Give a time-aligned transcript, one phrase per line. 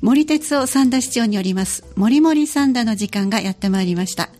[0.00, 4.30] 森哲夫三田市長によります森森三田の時間がやってまいりました。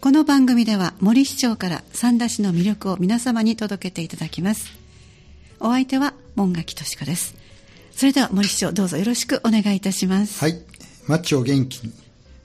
[0.00, 4.72] この番組では森市長から三田市の魅力を皆様に届けていただきます。
[5.60, 7.36] お相手は門垣敏子です。
[7.92, 10.40] それでは森市長どうぞよろしくお願いいたします。
[10.40, 10.60] はい。
[11.06, 11.92] マッチを元気に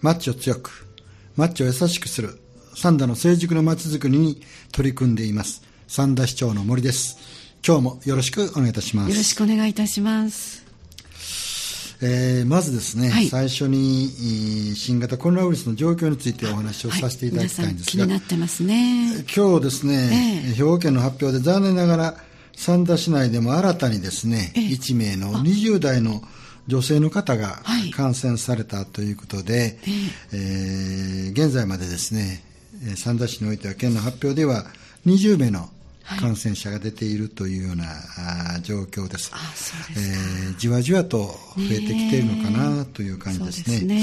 [0.01, 0.87] マッチを強く
[1.35, 2.39] マッチを優しくする
[2.75, 7.17] 三田の成熟の街づくりに取り組んでいます三田市長の森です。
[7.65, 9.09] 今日もよろしくお願いいたします。
[9.09, 10.60] よろしくお願いいたします
[12.03, 13.27] えー、まずですね、はい。
[13.27, 19.25] 最初に新型コロナウイルスの状況についてお話をさせていただきたいんですが、はい、気になってますね。
[19.35, 20.53] 今日ですね、ええ。
[20.53, 22.15] 兵庫県の発表で残念ながら
[22.53, 24.63] 三田市内でも新たにですね、ええ。
[24.69, 26.21] 1名の20代の
[26.67, 27.91] 女性の方がはい。
[27.91, 29.77] 感染されたということで、
[30.33, 32.43] えー現在までですね、
[32.83, 34.65] えー三田市においては県の発表では
[35.05, 35.69] 20名の
[36.19, 37.85] 感染者が出ているというような、
[38.61, 39.31] 状況です。
[39.33, 41.35] あそうですか、えーじわじわと増
[41.71, 43.81] えてきているのかなという感じですね。
[43.81, 43.95] ね。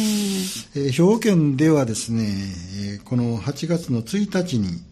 [0.74, 4.82] えー兵庫県ではですね、えーこの8月の1日に、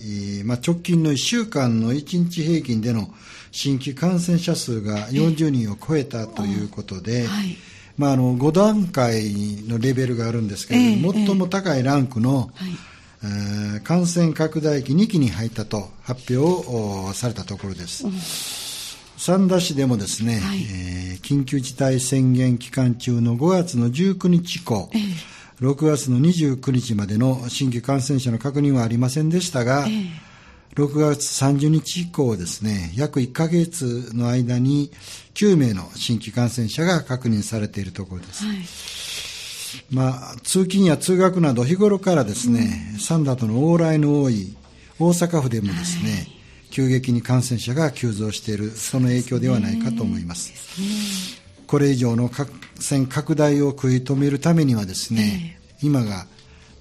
[0.00, 3.08] えーまあ、直近の1週間の1日平均での
[3.50, 7.56] 新規感染者数が40人を超えたということで、はい。
[7.96, 9.32] まあ、あの5段階
[9.66, 12.68] のレベルがあるんですけれども、ええ最も高いランクの、はい。
[12.68, 12.95] えー
[13.84, 18.04] 感染拡大期2期に入ったと発表をおされたところです。
[19.16, 24.88] 三田市でもですね、はいえー緊急事態宣言期間中の5月の19日以降、
[25.60, 29.88] 6月の29日までの新規感染者の確認はありませんでしたが、
[30.76, 34.92] 6月30日以降ですね、約1ヶ月の間に
[35.34, 38.44] 9名の新規感染者が確認されているところです。
[38.44, 38.56] はい
[39.90, 44.56] まあ、通勤や通学など日頃からですね、三田との往来の多い
[44.98, 46.28] 大阪府でもですね、
[46.70, 50.52] 急激に感染者が急増している、その影響ではないかと思います。
[51.66, 56.26] これ以上の感染拡大を食い止めるためにはですね、今が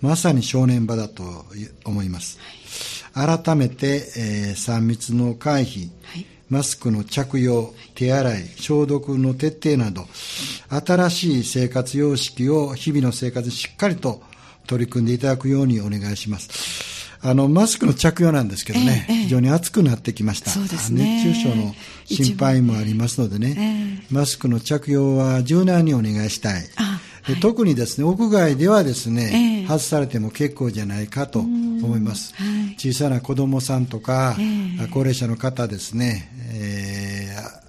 [0.02, 1.46] まさに正念場だと
[1.84, 2.40] 思います。
[3.14, 10.06] 改めて、えー3密の回避、はいマスクの着用、手洗い、消毒の徹底など、
[10.70, 14.22] 新しい生活様式を日々の生活にしっかりと
[14.68, 16.96] 取り組んでいただくようにお願いします。
[17.22, 20.52] あの、マスクの着用なんですけどね、ええええ非常に暑くなってきました。
[20.52, 21.76] そうですね熱中症の
[22.06, 26.64] 心配もありますのでね、マスクの着用は柔軟にお願いしたい。
[27.28, 29.68] あで特にですね、屋外ではですね、ええ。
[29.68, 32.34] 外されても結構じゃないかと思います。
[32.36, 32.76] はい。
[32.78, 34.44] 小さな子供さんとか、え
[34.84, 34.88] え。
[34.92, 37.66] 高齢者の方ですね、えー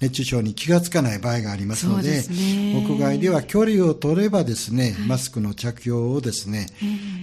[0.00, 2.84] 熱中症に気がつかない場合がありますのでね。
[2.88, 6.68] 屋外では距離を取ればですね、マスクの着用をですね、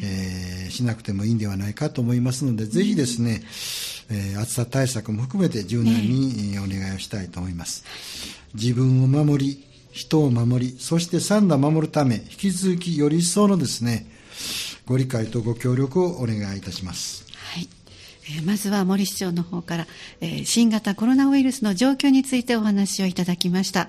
[0.04, 3.44] えーしなくてもいいんではないかと思いますので、ぜひですね、
[4.10, 7.86] えー暑さ対策も含めて柔軟にえーお願いをしたいと思います。
[8.56, 9.64] 自分を守り、
[9.96, 14.06] 人を守り、そして三打守るため、引き続きより一層のですね、
[14.86, 17.26] ご理解とご協力をお願いいたします。
[17.34, 17.70] はい
[18.28, 19.88] えーまずは森市長の方から、
[20.20, 23.88] えー新型コロナウイルスの状況についてお話をいただきました。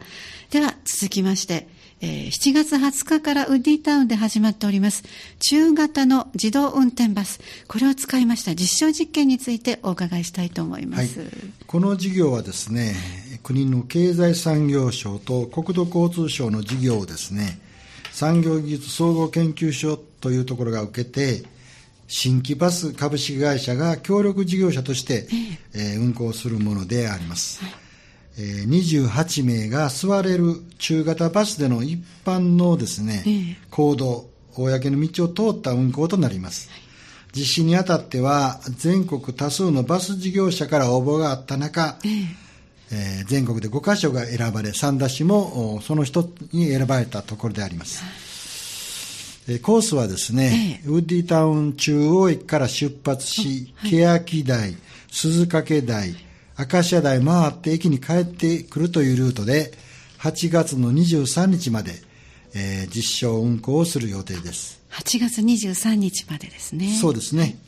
[0.51, 1.67] では続きまして、
[2.01, 5.03] えー7月20日からウッディタウンで始まっております。
[5.41, 8.55] 中型の自動運転バス、これを使いました。
[8.55, 11.09] 実証実験についてお伺いしたいと思いまはい。
[11.09, 11.21] す。、
[11.67, 12.95] この事業はですね、
[13.43, 17.59] 国の経済産業省と国土交通省の事業をですね、
[18.13, 21.45] 産業技術総合研究所というところが受けて、
[22.09, 25.27] 新規バス株式会社が協力事業者として、
[25.75, 27.61] えー運行するものであります。
[27.65, 27.86] えー
[28.37, 36.69] 28名が座れる中型バスでの一般のですね、ええ行動、公の道を通った運行となります。
[37.35, 42.13] 実施にあたっては、全国多数のバス事業者から応募があった中、ええ
[42.93, 48.05] えー全国で5カ所が選ばれ、三田市もおその一つに選ばれたところであります。
[49.49, 54.77] えーコースはですね、ウッディタウン中央駅から出発し、欅台、
[55.11, 56.15] 鈴掛台、
[56.59, 59.73] 明石屋台回って駅に帰ってくるというルートで、
[60.21, 61.93] 8月の23日まで、
[62.55, 64.81] えー実証運行をする予定です。
[64.91, 66.97] 8月23日までですね。
[66.99, 67.59] そうですね。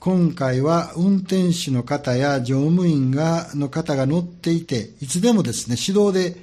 [0.00, 6.34] 今回は運転手の方や乗務員がの方が乗っていて、いつでもですね、手動で、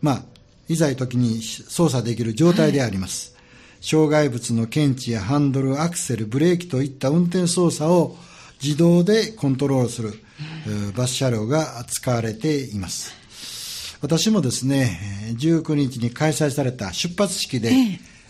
[0.00, 0.22] まあ、
[0.68, 3.36] いざい時に操作できる状態であります。
[3.80, 8.16] 障害物の検知やハンドル、アクセル、ブレーキといった運転操作を
[8.60, 10.53] 自動でコントロールする、えー
[10.96, 13.24] バス車両が使われています。
[14.00, 17.72] 私もですね、えー19日に開催された出発式で、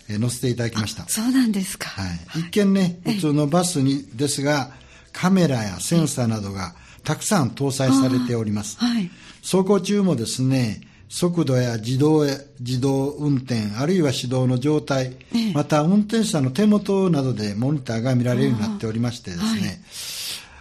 [0.09, 1.09] え乗せていただきました。
[1.09, 1.89] そうなんですか。
[1.89, 4.71] はい、一見ね、普通のバスにですが、
[5.13, 8.79] カメラやセンサーなどがたくさん搭載されております。
[8.79, 9.11] はい。
[9.43, 19.81] 走行中もですね、速度や自動や自動運転、あるいは指導の状態、ええまた運転手さんの手元などでモニターが見られるようになっておりましてですね、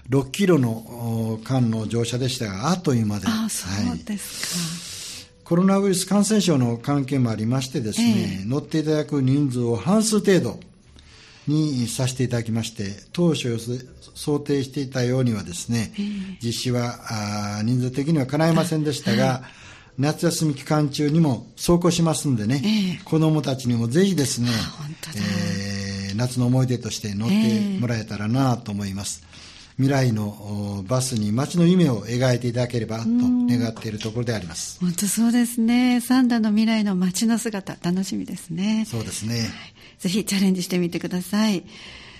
[0.09, 10.59] 6キロのお間の乗車でしたが、あっという間で、ああ、そうはいですコロナウイルス感染症の関係もありましてですね、え乗っていただく人数を半数程度
[11.47, 13.73] にさせていただきまして、当初予想
[14.15, 15.91] 想定していたようにはですね、
[16.41, 19.43] 実施は人数的には叶いませんでしたが、
[19.97, 23.03] 夏休み期間中にも走行しますんでね、ええ。
[23.03, 24.49] 子供たちにもぜひですね
[25.15, 29.23] えー夏の思い出として乗ってもらえたらなと思います。
[29.77, 30.27] 未来の
[30.79, 34.79] おバスに街の夢を描いていただければと願っているところであります。
[34.79, 35.99] 本当そうですね。
[36.01, 38.85] サンダの未来の街の姿、楽しみですね。
[38.87, 39.49] そうですね。
[39.99, 41.63] ぜひチャレンジしてみてください。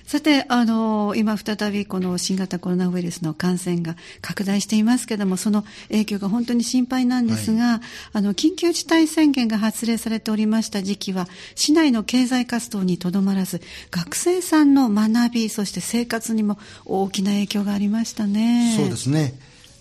[0.05, 13.61] さて、あの、今再びこの新型コロナウイルスの感染が拡大していますけれども、その影響が本当に心配なんですが、あの、緊急事態宣言が発令されておりました時期は、市内の経済活動にとどまらず、
[13.91, 18.75] 学生さんの学び、そして生活にも大きな影響がありましたね。
[18.75, 19.33] そうですね、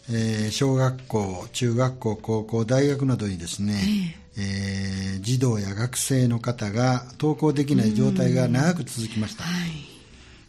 [0.08, 9.44] えー小学校、中学校、高校、大学などにですね、えー児童や学生の方が登校できない状態が長く続きました。
[9.44, 9.91] はい。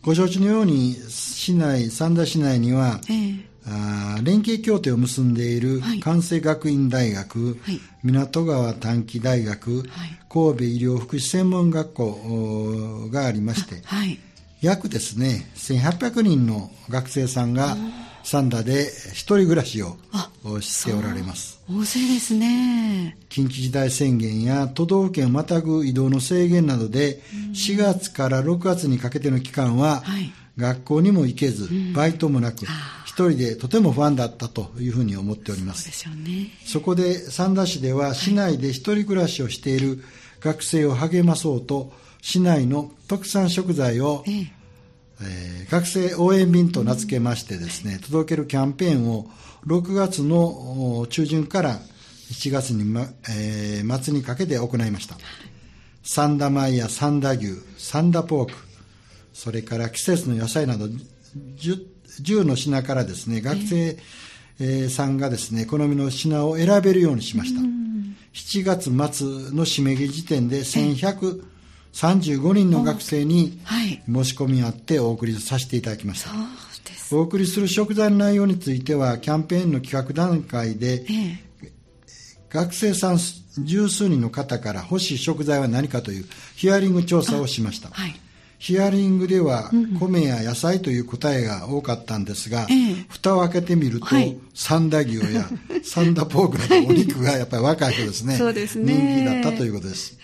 [0.04, 3.54] ご承知のように、市内、三田市内には、ええ。
[3.66, 6.02] あー連携協定を結んでいるはい。
[6.02, 7.80] 関西学院大学、はい。
[8.04, 9.88] 港川短期大学、はい。
[10.30, 14.20] 神戸医療福祉専門学校がありまして、はい。
[14.62, 17.78] 約ですね、1800人の学生さんが
[18.24, 19.96] 三田で一人暮らしを
[20.60, 21.53] しておられます。
[21.70, 23.18] 大勢ですね。
[23.30, 27.22] 緊急事態宣言や都道府県をまたぐ移動の制限などで、
[27.54, 32.66] 4月から6月にかけての期間は、はい学校にも行けず、バイトもなく、
[33.06, 35.74] 一人でとても不安だったというふうに思っておりま。
[35.74, 36.06] す。
[36.66, 40.04] そこで三田市では市内で一人暮らしをしている
[40.42, 44.24] 学生を励まそうと、市内の特産食材を、
[45.26, 49.26] えええー学生応援便と名付けましてですね、届けるキャンペーンを
[49.66, 51.80] 6月のお中旬から
[52.32, 55.16] 7月に、まえー末にかけて行いました。
[56.04, 58.54] 三田米や三田牛、三田ポーク、
[59.34, 61.88] それから季節の野菜など 10,
[62.22, 63.98] 10の品からですね、学生、
[64.60, 67.62] えーさんがですね、好みの品を選べるようにしました。
[68.34, 68.92] 7月末
[69.56, 70.64] の締め切り時点で
[71.94, 74.02] 1135人の学生にはい。
[74.06, 76.32] 申し込みあってお送りさせていただきました。
[77.16, 81.54] お送りする食材の内容についてはキャンペーンの企画段階でええ
[82.50, 83.18] 学生さん
[83.60, 86.26] 十数人の方から欲しい食材は何かという
[86.56, 88.16] ヒアリング調査をしました、はい。
[88.64, 93.06] ヒアリングでは米や野菜という答えが多かったんですが、ええ。
[93.10, 94.38] 蓋を開けてみると、はい。
[94.54, 95.50] 三田牛や
[95.84, 98.38] 三田ポークなどお肉がやっぱり若い人ですね。
[98.38, 98.94] そうですね。
[98.94, 100.18] 人気だったということです、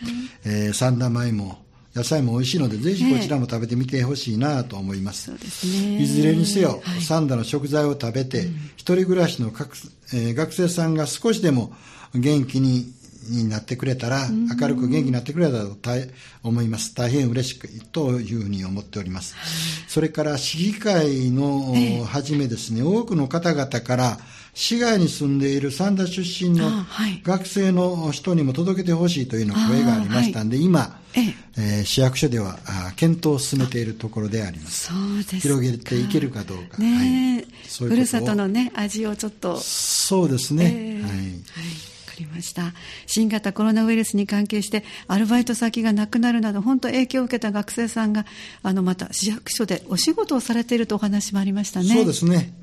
[0.45, 1.59] えー三田米も
[1.93, 6.01] 野菜も美味しいのでぜひこちらも食べてみてほしいなと思います、そうですね。
[6.01, 7.01] いずれにせよ、はい。
[7.01, 8.47] 三田の食材を食べて、
[8.77, 9.75] 一人暮らしの学,、
[10.13, 11.73] えー学生さんが少しでも
[12.15, 12.93] 元気に
[13.29, 16.09] になってくれたら、明るく元気になってくれたらと大
[16.43, 16.95] 思います。
[16.95, 19.35] 大変嬉しくというふうに思っております。
[19.87, 21.73] それから市議会の
[22.05, 24.19] はじめですね、多くの方々から
[24.53, 26.69] 市外に住んでいる三田出身の
[27.23, 34.87] 学生の人にも届けてほしいというような声がありましたんで、今、えええー市役所ではあ検討を進めているところであります。
[34.87, 35.37] そうですか。
[35.37, 37.45] 広げていけるかどうかはい
[37.77, 39.57] ふるさとのね、味をちょっと。
[39.57, 40.73] そうですね。
[40.75, 41.11] ええはい。
[42.19, 42.73] りました。
[43.05, 48.25] 新型コロナウイルスに関係して、アルバイト先がなくなるなど、本当影響を受けた学生さんが、
[48.61, 51.87] あの、また市役所でお仕事をされているとお話もありましたね。
[51.87, 52.53] そうですね。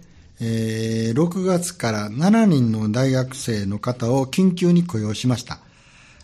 [0.41, 5.59] えー6月から7人の大学生の方を緊急に雇用しました。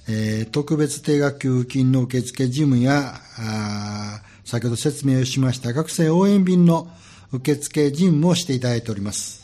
[0.09, 6.89] えー特別定額給付金の受付事務や、あ先ほど説明をしました学生応援便の
[7.33, 9.42] 受付事務もしていただいております。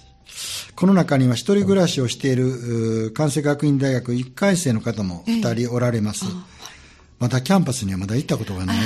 [0.75, 6.25] この中には一人暮らしをしている、関西学院大学1回生の方も2人おられます。
[7.19, 8.77] またキャンパスにはまだ行ったことがない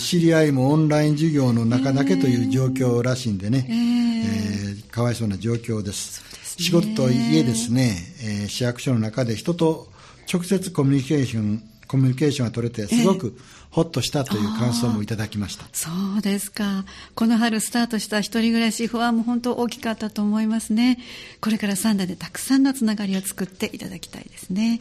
[0.00, 6.24] 知り合いもオンライン授業の中だけという状況らしいんでね、えーかわいそうな状況です。
[6.60, 9.88] 仕事といえですね、えー市役所の中で人と
[10.32, 13.36] 直接コミュニケーション、コミュニケーションが取れて、すごく
[13.70, 15.64] ほっとしたという感想もいただきました。
[15.72, 16.84] そうですか。
[17.14, 20.98] この春スタートした一人暮らし不安も本当大きかったと思いますね。
[21.40, 24.80] これからサンダでたくさんのつながりを作っていただきたいですね。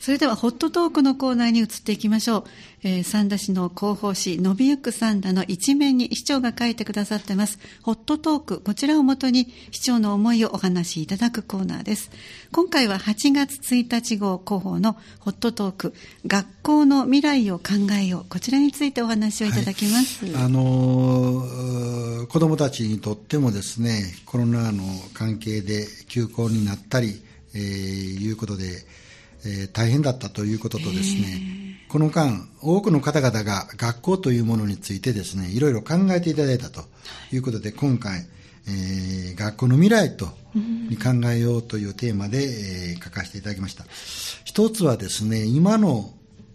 [0.00, 2.44] それではホットトークのコーナーに移っていきましょう。
[2.84, 7.58] えー、三田市の広報誌、伸びゆく三田の一面に市長が書いてくださってます。
[7.82, 12.12] ホットトーク、こちらをもとに市長の思いをお話しいただくコーナーです。
[12.52, 15.94] 今回は8月1日号広報のホットトーク、
[16.26, 18.26] 学校の未来を考えよう。
[18.28, 20.24] こちらについてお話をいただきます。
[20.26, 27.20] はい、あのー、子供たちにとってもですね、コロナの関係で休校になったり、
[27.54, 27.60] えー、
[28.22, 28.86] いうことで、
[29.44, 36.82] えー、大変だったということとですね、この間、多くの方々が学校というものについてですね、いろいろ考えていただいたと
[37.32, 38.26] いうことで、今回、
[38.68, 43.84] えー、学校の未来と、に考えようというテーマで、えー、書かせていただきました。
[44.44, 46.10] 一つはですね、今の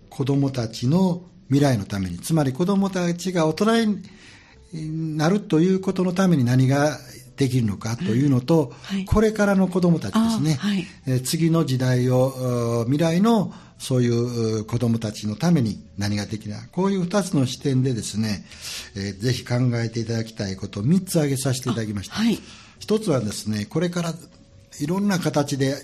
[0.09, 6.97] 子供たちの未来のために、つまり子供たちが大人になるということのために何が
[7.37, 18.45] できるのかというのと、はい、これからの子どもたちですね、はい、え次の時代を、未来のそういう子どもたちのために何ができるか、こういう二つの視点でですね、
[18.95, 22.15] えー、ぜひ考えていただきたいことを3つ挙げさせていただきました。
[22.15, 22.39] はい、
[22.79, 24.13] 一つはですね、これから
[24.79, 25.75] いろんな形で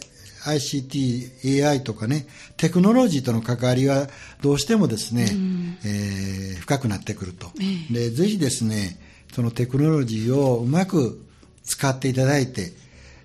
[0.45, 2.27] ICT、AI とかね、
[2.57, 4.07] テクノロジーとの関わりは
[4.41, 7.51] どうしてもですね、うん、えー、深くなってくると。
[7.59, 8.97] えー、で、ぜひですね、
[9.33, 11.21] そのテクノロジーをうまく
[11.69, 12.73] 使っていただいて、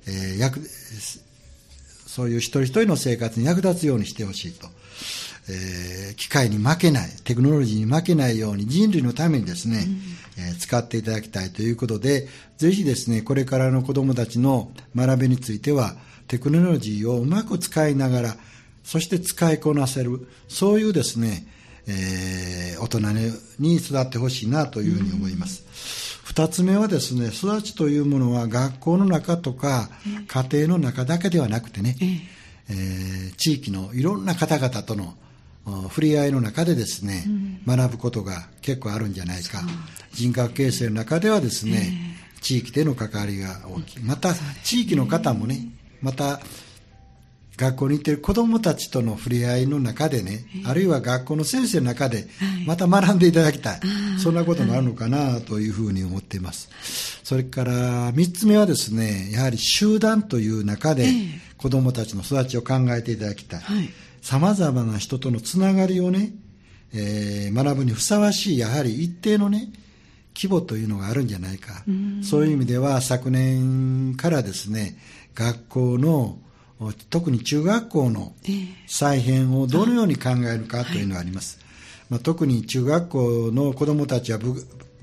[0.07, 0.61] えー、役
[2.07, 4.69] そういう一人一人の生活に役立つようにしてほしいと。
[5.47, 9.85] えー、機械に負けない、テクノロジーに負けないように人類のためにですね、
[10.39, 15.97] うん、えー、使っていただきたいということで、ぜひですね、これからの子供たちの学びについては、
[16.29, 18.37] テクノロジーをうまく使いながら、
[18.85, 21.47] そして使いこなせる、そういうですね、
[21.87, 23.01] えー、大人
[23.59, 25.65] に育ってほしいなというふうに思います。
[25.99, 29.91] うん二つ目はですね、育ちというものは学校の中とか
[30.27, 31.97] 家庭の中だけではなくてね、
[32.69, 35.15] えー、地域のいろんな方々との
[35.65, 39.63] 触れ合いの中でですね、うん、学ぶことが結構あるんじゃないか。
[40.13, 44.03] 人格形成の中ではですね、えー、地域での関わりが大きい。
[44.03, 45.69] また、地域の方もね、
[46.01, 46.41] また、
[47.57, 52.27] 学校に行っている子供たちとの触れ合いの中でね、あるいは学校の先生の中で、
[52.67, 53.81] また学んでいただきたい。
[54.19, 56.69] そんなこともあるのかなというふうに思っています。
[57.23, 61.07] それから三つ目はですね、やはり集団という中で
[61.57, 63.63] 子供たちの育ちを考えていただきたい。
[64.21, 66.33] 様々な人とのつながりをね、
[66.93, 69.71] えー、学ぶにふさわしい、やはり一定のね、
[70.35, 71.85] 規模というのがあるんじゃないか。
[72.23, 74.99] そういう意味では昨年からですね、
[75.35, 76.39] 学校の
[77.11, 78.33] 特に中学校の
[78.87, 81.59] 再編をどのように考えるかというのがあります。
[82.11, 84.55] まあ、特に中学校の子どもたちは部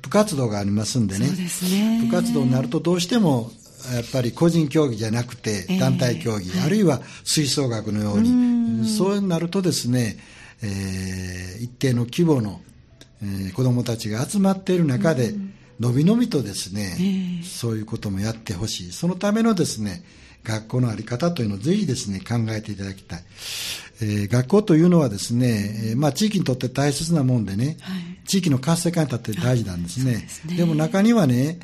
[0.01, 2.01] 部活動がありますんでね、ね。
[2.05, 3.51] 部活動になるとどうしても
[3.93, 10.17] やっぱり個人競技じゃなくて団体競技、えー、あるいは吹奏楽のように、そうなるとですね、
[10.61, 12.61] えー、一定の規模の、
[13.23, 15.33] えー、子どもたちが集まっている中で、
[15.79, 18.91] のびのびとですね、えー、そういうこともやってほしい。
[18.91, 20.03] そのためのですね、
[20.43, 23.23] 学校のあり方というのをぜひですね、考えていただきたい。
[24.01, 30.27] えー、学校というのはですね、えー、まあ地域にとって大切なもんでね、はい、地域の活性化にとって大事なんですね。
[30.45, 30.57] でね。
[30.57, 31.59] でも中にはね、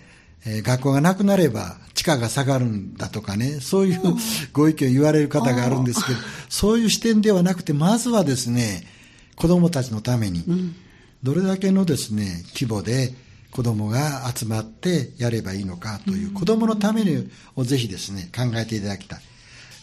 [0.45, 3.99] えー、学校がなくなれば地価が下がるんだとかね、そういう
[4.53, 8.83] ご意見を言われる方があるんですけど、そういう視点ではなくて、まずはですね、
[9.35, 10.43] 子供たちのために、
[11.23, 13.13] どれだけのですね、規模で、
[13.57, 19.19] 子供が集まってやればいいのかという、子供のためにをぜひですね、考えていただきたい。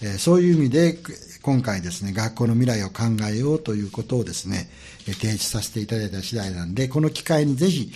[0.00, 0.96] えー、そういう意味で、
[1.42, 4.70] 今回ですね、学校の未来を考えようということをですね、
[5.06, 7.90] 提示させていただいた次第なんで、この機会にぜひ、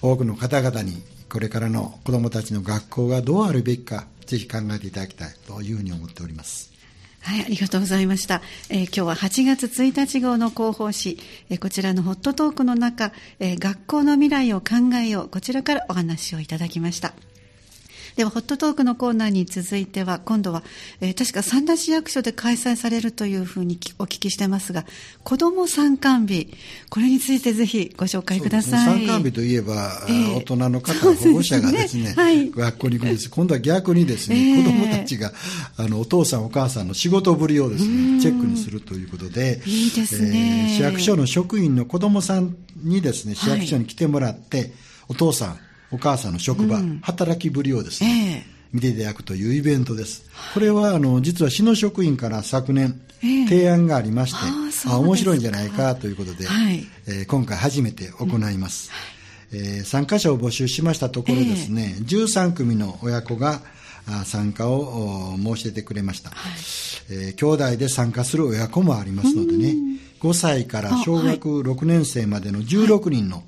[0.00, 6.75] 多くの方々に、これからの子供たちの学校がどうあるべきか、ぜひ考えていただきたいというふうに思っております。
[7.26, 8.40] はい、ありがとうございました。
[8.70, 11.18] えー、今日は8月1日号の広報誌、
[11.50, 17.14] えー、こちらのホットトークの中、えー、学校の未来を考えよう、こちらからお話をいただきました。
[18.16, 20.62] では、ホットトークのコーナーに続いては、今度は、
[21.02, 24.86] えー、確か三田市役所で開催されるというふうにお聞きしてますが、
[25.22, 26.48] 子ども参観日、
[26.88, 29.04] これについてぜひご紹介ください。
[29.04, 32.22] 参観日といえば、えー、大人の方、保護者がですね、すね。
[32.22, 33.28] はい、学校に行くんです。
[33.28, 35.34] 今度は逆にですね、えー、子供たちが、
[35.76, 44.72] あの、お父さんお母さんの仕事ぶりをですね、チェックにするということで、いいですね、えー、市役所の職員の子供さんにですね、市役所に来てもらって、はい、
[45.08, 45.58] お父さん、
[45.90, 50.28] お母さんの職場、うん、働きぶりをですね、えー見ていただくというイベントです。
[50.52, 53.00] これは、あの、実は市の職員から昨年、
[53.48, 58.90] 提案がありまして、えー、あ面白いんじゃないかということで、はい、えー、今回初めて行います。
[59.52, 63.62] うん、えー、参加者を募集しましたところですね、えー、13組の親子が
[64.08, 66.30] あ参加をお申し出てくれました、
[67.10, 69.74] えー兄弟で参加する親子もありますのでね
[70.20, 73.42] 5歳から小学6年生までの16人の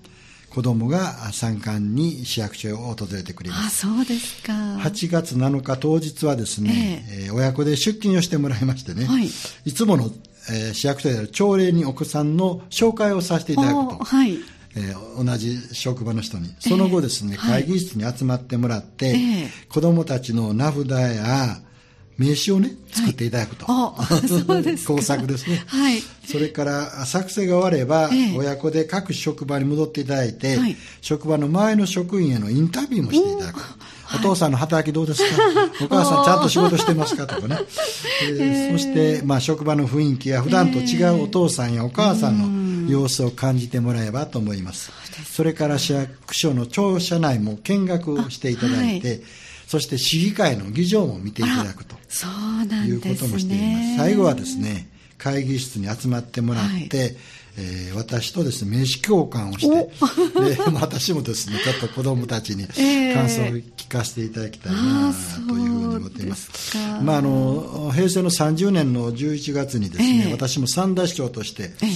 [0.58, 3.86] 子供が参観に市役所を訪れてくれます。
[3.86, 4.52] あそうですか。
[4.52, 9.28] 8月7日当日はですね、えー親子で出勤をしてもらいましてね、はい。
[9.64, 10.10] いつもの、
[10.50, 14.38] えー市役所である朝礼にお子さんの紹介をさせていただくと、おはい。
[14.74, 17.62] えー同じ職場の人に、その後ですね、はい。
[17.62, 19.48] 会議室に集まってもらって、ええ。
[19.68, 21.60] 子供たちの名札や
[22.18, 23.64] 名刺をね、作っていただくと。
[23.68, 23.94] あ
[24.28, 24.94] そうですか。
[24.94, 25.62] 工作ですね。
[25.68, 26.02] はい。
[26.26, 28.36] それから、作成が終われば、ええ。
[28.36, 30.76] 親子で各職場に戻っていただいて、はい。
[31.00, 33.60] 職場の前の職員へのインタビューもしていただく。
[34.16, 35.42] お父さんの働きどうですか？
[35.84, 37.26] お母さんちゃんと仕事してますか？
[37.26, 37.58] とかね。
[38.24, 44.90] えーそして、まあ、職場の雰囲気や普段と違うお父さんやお母さんの様子を感じてもらえばと思います。
[45.30, 49.22] それから市役所の庁舎内も見学をしていただいて、
[49.68, 51.94] そして市議会の議場も見ていただくと。
[52.08, 53.96] そうないうんこですねともしています。
[53.98, 57.16] 最後はですね、会議室に集まってもらって、
[57.58, 59.90] えー私とですね、名刺交換をして、
[60.56, 63.44] で私もですね、ちょっと子供たちに ええ感想を
[63.76, 66.44] 聞かせていただきたいあなーというふうに思っています。
[66.44, 71.86] そうですかまあ、あの、平成の30年の11月にですね、ええ私も三田市長として、え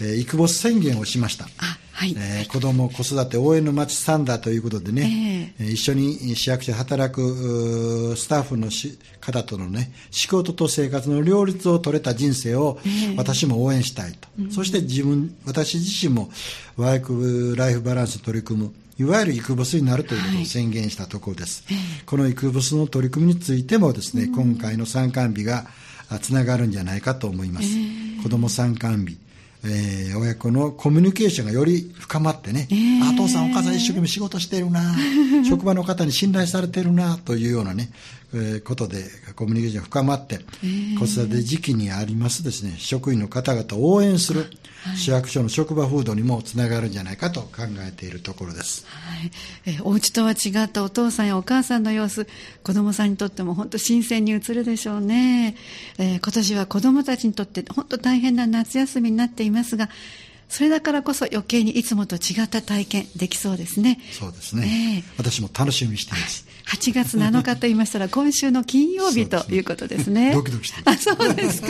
[0.00, 1.48] えー、イクボス宣言をしました。
[1.58, 12.78] あはいえー子ども子育て応援の町サンダーということでね、えー一緒に市役所で働くうースタッフのし方とのね、仕事と生活の両立を取れた人生を
[13.18, 14.28] 私も応援したいと。
[14.50, 16.30] そして自分、私自身も
[16.78, 21.64] ワークライフバランスを取り組む、いわゆるイクボスになるということを宣言したところです。
[22.06, 25.66] このイクボスの取り組みについてもですね、今回の参観日が
[26.08, 27.68] あつながるんじゃないかと思います。
[28.22, 29.18] 子ども参観日。
[29.64, 32.68] えー親子のコミュニケーションがより深まってね、
[33.02, 34.94] あ、父さんお母さん一生懸命仕事してるな、
[35.48, 37.90] 職場の方に信頼されてるな、というようなね、
[38.34, 40.38] えーことでコミュニケーションが深まって、
[40.98, 44.50] 子育て時期にありますですね、職員の方々を応援する、
[44.96, 48.86] 市役所の職場風土にもつながるんじゃないかと考えているところです。
[48.88, 49.30] はい
[49.66, 52.26] えーお家とは違ったお父さんやお母さんの様子
[52.62, 55.56] 子どもさんにとっても本当新鮮に映るでしょうね、
[55.98, 59.88] えー今年は子どもたちにとって本当大変な夏休みになっていますが
[60.48, 65.04] それだからこそ余計にいつもと違った体験できそうですねそうですね。
[65.06, 66.46] え私も楽しみにしています。
[66.70, 70.32] 8月7日と言いましたら今週の金曜日ということですね。
[70.34, 71.68] ドキドキしてあそうですか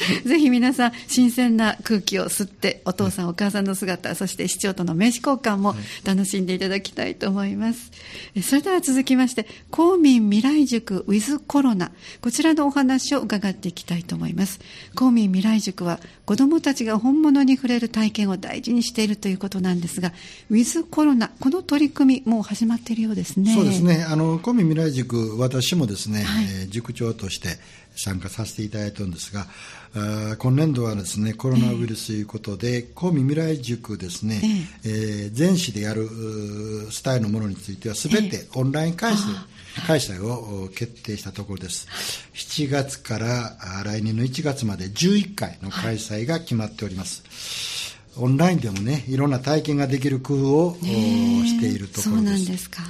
[0.24, 7.90] ぜひ皆さん新鮮な空気を吸ってお父さんお母さんの姿そして市長との名刺交換も楽しんでいただきたいと思います、
[8.34, 14.60] えそれでは続きまして公民未来塾 with コロナこちらのお話を伺っていきたいと思います。
[14.94, 20.12] 公民未来塾は子どもたちが本物に触れる体験を大事にしているということなんですが
[20.50, 23.54] with コロナこの取り組みもう始まっているようですね。
[23.54, 26.44] そうですね、あの公民未来塾、私もですね、はい。
[26.44, 27.58] えー塾長として
[27.96, 29.46] 参加させていただいてるんですが、
[29.94, 34.40] あー今年度はですねコロナウイルスということで、公民未来塾ですね、
[34.84, 36.08] えー全市でやる
[36.90, 41.88] スタイルのものについては、すべてオンライン開催,、開催をお決定したところです。
[42.34, 47.24] 7月から来年の1月まで11回の開催が決まっております。
[48.16, 52.24] オンラインでもね、いろんな体験ができる工夫をおしているところです。
[52.24, 52.82] なんですか。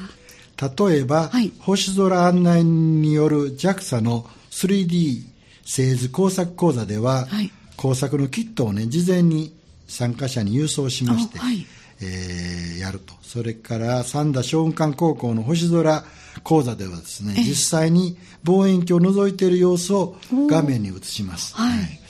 [0.79, 1.53] 例えば、はい。
[1.59, 5.23] 星空案内による JAXA の 3D
[5.65, 7.51] 製図工作講座では、はい。
[7.77, 9.55] 工作のキットをね、事前に
[9.89, 11.67] 参加者に郵送しまして、あはい。
[12.03, 13.15] えーやると。
[13.23, 16.05] それから、三田小雲館高校の星空
[16.43, 20.17] 講座ではですね、実際に望遠鏡を覗いている様子を
[20.49, 21.55] 画面に映します。
[21.55, 22.01] はい。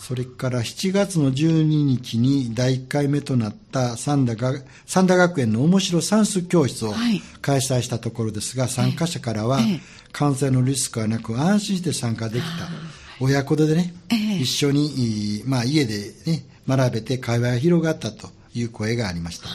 [0.00, 4.54] それから7月の12日に第1回目となった三田が
[4.86, 7.20] 三田学園の面白算数教室をはい。
[7.42, 9.80] 開催したところですが、参加者からはええ
[10.12, 12.68] 感染のリスクはなく安心して参加できた。
[13.20, 19.48] 親子でね、ええ一緒に、まあ、家でね、学べて会話が広がったという声がありました。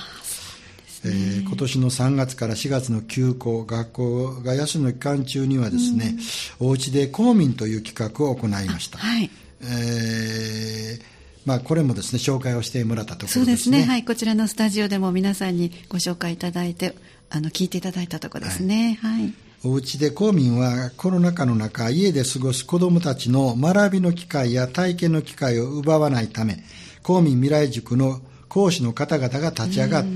[1.06, 6.16] えー今年の3月から4月の休校、学校が休みの期間中にはですね、
[6.60, 8.98] おうちで公民という企画を行いました。
[8.98, 9.30] はい
[9.62, 11.14] えー
[11.46, 13.80] まあ、これもですね、紹介をしてもらったとこそうでろですすね。
[13.80, 13.84] ね。
[13.84, 14.06] はい。
[14.06, 16.96] こちらのスタジオでも皆さんにご紹介いただいて、
[17.30, 18.98] あの、聞いていただいたところですね。
[19.02, 19.34] はい。
[19.66, 26.58] お家で公民はコロナ禍の中、家で過ごす子どもたちの学びの機会や体験の機会を奪わないため、
[27.02, 30.10] 公民未来塾の講師の方々が立ち上がって、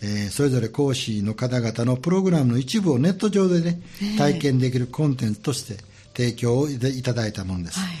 [0.00, 3.80] えーそれぞれ講師の方々のプログラムの一部をネット上でね、
[4.16, 5.82] 体験できるコンテンツとして
[6.16, 7.80] 提供をいただいたものです。
[7.80, 7.96] はい。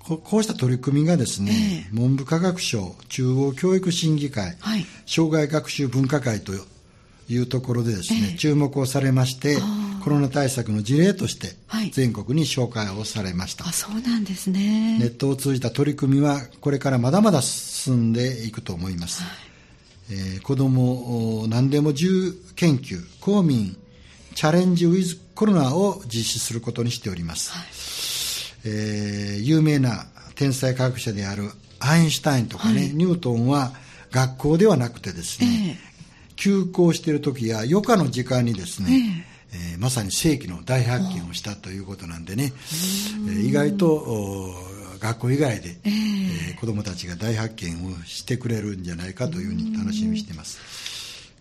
[0.00, 6.52] ここうした取り組みがですね、文部科学省中央教育審議会、はい障害学習分科会と
[7.28, 8.36] いうところでですね、ええ。
[8.38, 9.58] 注目をされまして、
[10.02, 11.90] コロナ対策の事例としてはい。
[11.90, 14.98] 全国に紹介をされました、あそうなんですね。
[14.98, 19.22] ネットを通じた取り組みはこれからまだまだ進んでいくと思います、
[20.10, 23.76] えー子どもお何でも自研究公民
[24.34, 27.52] チャレンジウィズコロナを実施することにしております、
[28.64, 32.90] えー有名な天才科学者であるアインシュタインとかね、はい。
[32.90, 33.72] ニュートンは
[34.10, 35.78] 学校ではなくてですね、
[36.38, 42.52] 休校している時や余暇の時間にですね、えーまさに世紀の大発見をしたということなんでね、
[43.28, 44.54] えー意外とお
[45.00, 50.58] 学校以外で、えー子どもたちが大発見をしてくれるんじゃないかというふうに楽しみにしています。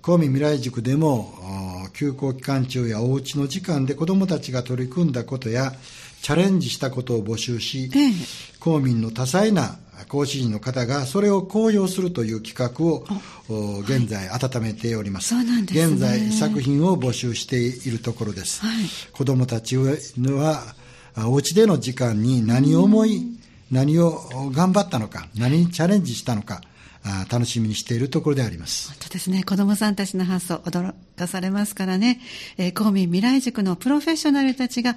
[0.01, 5.73] 公民未来塾でもお休校期間中やおうちの時間で子どもたちが取り組んだことや
[6.21, 8.11] チャレンジしたことを募集し、ええ。
[8.59, 9.77] 公民の多彩な
[10.09, 13.05] 講師陣の方がそれを公表するという企画を
[13.49, 15.85] お現在温めております、そうなんですね。
[15.85, 18.85] 現在作品を募集しているところです、はい。
[19.11, 19.95] 子どもたちは
[21.15, 23.39] あお家での時間に何を思い
[23.71, 26.61] 何を頑張ったのか何にチャレンジしたのか
[27.03, 28.89] あ楽しみにしているところであります。
[28.89, 29.43] 本当ですね。
[29.43, 32.21] 子供さんたちの発想、驚かされますからね。
[32.57, 34.95] えー公民未来塾のプロフェッショナルたちが、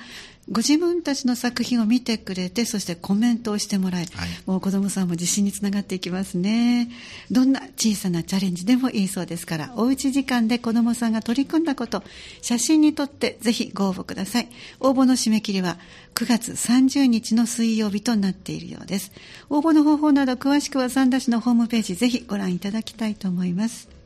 [0.50, 6.90] ご自分たちの作品を見てくれて、そしてコメントをしてもらい、はいもう子供さんも自信につながっていきますね。
[7.30, 12.02] どんな小さなチャレンジでもいいそうですから、おうち時間で子供さんが取り組んだこと、
[12.42, 14.48] 写真に撮ってぜひご応募ください。
[14.80, 15.78] 応募の締め切りは
[16.14, 19.12] 9月30日の水曜日となっているようです。
[19.48, 23.99] 応募の方法など詳しくは三田市のホームページぜひご覧いただきたいと思います。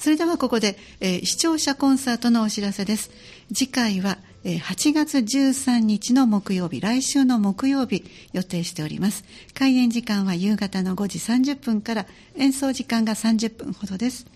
[0.00, 3.10] それではここで、えー視聴者コンサートのお知らせです。
[3.54, 9.24] 次回は、えー8月13日の木曜日、来週の木曜日予定しております。
[9.52, 14.26] 開演時間は夕方の5時30分から演奏時間が30分ほどです。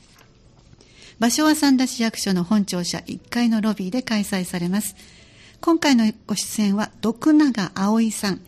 [1.18, 4.94] 場所は三田市役所の本庁舎1階のロビーで開催されます。
[5.62, 8.42] 今回のご出演は徳永葵さん、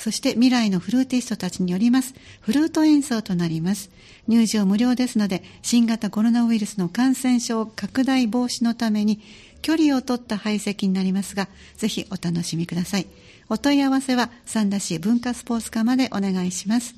[0.00, 3.90] そして未来のフルーティストたちによりますフルート演奏となります。
[4.28, 9.20] 入場無料ですので、新型コロナウイルスの感染症拡大防止のために
[9.60, 13.06] 距離を取った配席になりますが、ぜひお楽しみください。
[13.50, 16.94] お問い合わせは三田市文化スポーツ課までお願いします。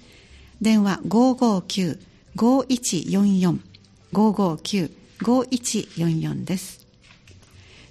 [0.60, 1.00] 電話
[2.36, 3.58] 559-5144
[4.12, 6.81] 559-5144です。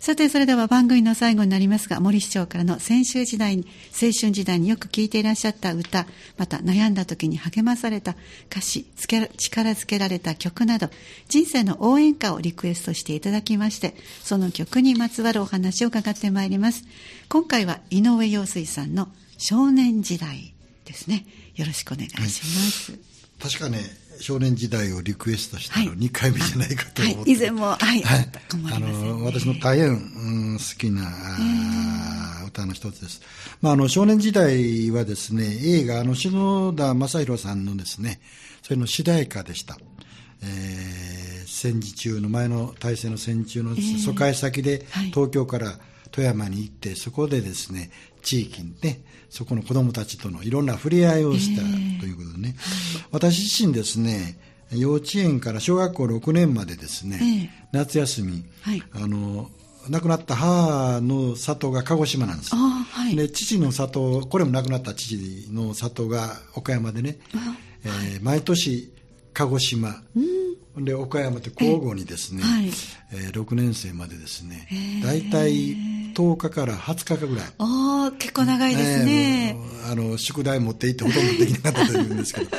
[0.02, 6.08] さて、それでは番組の最後になりますが、森市長からの先週時代に、青春時代によく聴いていらっしゃった歌、
[6.40, 8.16] また悩んだ時に励まされた
[8.50, 9.30] 歌詞、力
[9.70, 10.90] づけられた曲など、
[11.30, 16.84] 人生の応援歌をリクエストしていただきまして、その曲にまつわるお話を伺ってまいります。
[17.30, 20.52] 今回は井上陽水さんの少年時代
[20.86, 21.28] ですね。
[21.56, 22.98] よろしくお願いします。
[23.40, 25.98] 確かね少年時代をリクエストしたのはい。
[25.98, 27.32] 2回目じゃないかと思って、はい。
[27.32, 31.08] 以前もはいあったかもあの私の大変、うん好きな、
[32.48, 33.22] 歌の一つです、
[33.62, 38.22] まあ、あの少年時代はですね映画あの篠田正宏さんのですね
[38.62, 39.78] それの主題歌でした、
[40.44, 41.12] えー
[41.52, 45.08] 戦時中の前の大戦の戦時中の疎開先ではい。
[45.08, 45.78] 東京から
[46.12, 47.90] 富山に行ってそこでですね
[48.22, 52.56] 地域にねそこの子どもたちとのいろんな触れ合いをしたということでね、
[53.12, 54.38] 私自身ですね
[54.72, 58.84] 幼稚園から小学校6年までですね、え夏休み、はい。
[58.94, 59.50] あの
[59.90, 63.16] 亡くなった母の里が鹿児島なんですはい。
[63.16, 67.18] で父の里これも亡くなった父の里が岡山でね、
[67.84, 68.94] えー毎年
[69.34, 69.96] 鹿児島、
[70.78, 72.66] で岡山って交互にですね、えはい。
[72.66, 74.68] えー6年生までですね
[75.04, 75.76] 大体
[76.14, 77.46] 10日から20日ぐらい。
[77.60, 79.58] おー、結構長いですね。
[79.90, 82.50] あの宿題持って行ってほとんどできなかったというんですけど。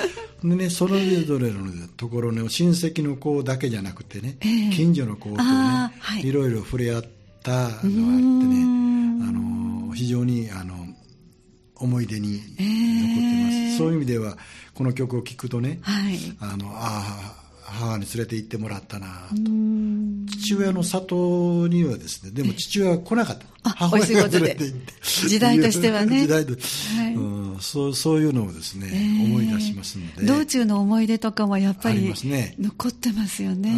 [0.45, 4.71] でねそれぞれのところの親戚の子だけじゃなくてね、ええ。
[4.71, 6.27] 近所の子とねはい。
[6.27, 7.05] いろいろ触れ合っ
[7.43, 9.23] たのがあってねん。
[9.23, 10.75] あの非常にあの
[11.77, 14.37] 思い出に残ってます、ええそういう意味では
[14.75, 16.19] この曲を聴くとね、はい。
[16.41, 19.37] あのああ母に連れて行ってもらったなと。
[19.37, 23.47] うん父親の里にはですねでも父親は来なかった。
[23.65, 24.47] あ母親がお仕事で。
[24.47, 24.93] 連れて行って。
[25.29, 26.23] 時代としてはね。
[26.23, 27.15] 時代と、はい。
[27.15, 30.27] うん、そうそういうのをですね、えー思い出しますので。
[30.27, 32.55] 道中の思い出とかもやっぱありりますね。
[32.59, 33.71] 残ってますよあね。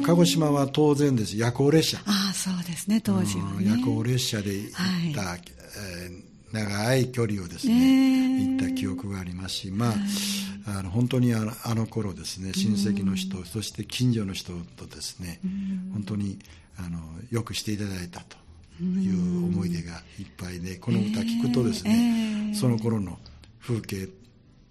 [0.00, 1.36] の鹿児島は当然です。
[1.36, 1.98] 夜行列車。
[1.98, 3.50] ああ、そうですね、当時はね。
[3.58, 8.56] うん夜行列車で行った、はえー長い距離をですねねえ。
[8.58, 9.94] 行った記憶がありますし、まあ、
[10.66, 15.40] あの本当にあのあの頃ですね親戚の人、そして近所の人とですね、
[15.92, 16.38] 本当に
[16.78, 16.98] あの
[17.30, 18.36] よくしていただいたと
[18.82, 22.54] いう思い出がいっぱいで、この歌聞くとですね、ええ。
[22.54, 23.18] その頃の
[23.60, 24.06] 風景っ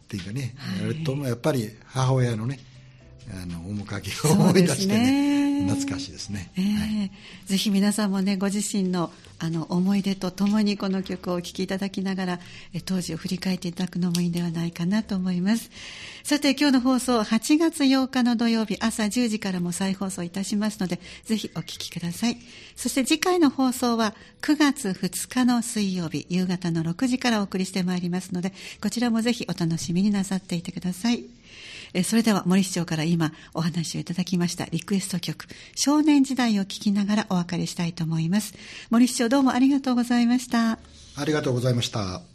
[0.07, 2.59] ていうかね、あれともやっぱり母親のね
[3.33, 7.11] あの面影を思い出してね、ね、懐かしいですね、えーはい、
[7.45, 9.11] ぜひ皆さんもねご自身の
[9.43, 12.39] あの思い出とともにこの曲をお聴きいただきながら
[12.85, 15.71] 当時を振り返っていただくのもいいんではないかなと思います。
[16.23, 22.37] さて今日の放送8月8日の土曜日朝10時からも再放送いたしますのでぜひお聴きください。
[22.75, 24.13] そして次回の放送は
[24.43, 31.25] 9月2日の水曜日夕方の6時からお送りしてまいりますのでこちらもぜひお楽しみになさっていてください
[31.93, 38.53] えそれでは森市長から今お話をいただきましたリクエスト曲少年時代を聴きながらお別れしたいと思います。
[38.89, 40.79] 森市長どうもありがとうございました。
[41.15, 42.30] ありがとうございました。